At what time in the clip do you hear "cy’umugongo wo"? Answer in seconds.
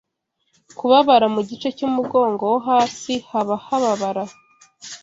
1.77-2.59